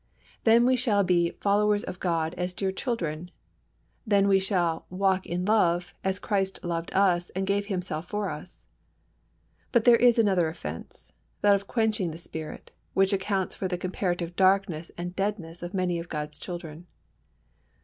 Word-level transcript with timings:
Then 0.45 0.65
we 0.65 0.75
shall 0.75 1.03
be 1.03 1.29
"followers 1.41 1.83
of 1.83 1.99
God 1.99 2.33
as 2.33 2.55
dear 2.55 2.71
children," 2.71 3.29
then 4.03 4.27
we 4.27 4.39
shall 4.39 4.87
"walk 4.89 5.27
in 5.27 5.45
love 5.45 5.93
as 6.03 6.17
Christ 6.17 6.63
loved 6.65 6.91
us, 6.95 7.29
and 7.35 7.45
gave 7.45 7.67
Himself 7.67 8.07
for 8.07 8.31
us." 8.31 8.65
But 9.71 9.83
there 9.83 9.97
is 9.97 10.17
another 10.17 10.47
offence, 10.47 11.11
that 11.41 11.53
of 11.53 11.67
quenching 11.67 12.09
the 12.09 12.17
Spirit, 12.17 12.71
which 12.95 13.13
accounts 13.13 13.53
for 13.53 13.67
the 13.67 13.77
comparative 13.77 14.35
darkness 14.35 14.91
and 14.97 15.15
deadness 15.15 15.61
of 15.61 15.71
many 15.75 15.99
of 15.99 16.09
God's 16.09 16.39
children. 16.39 16.87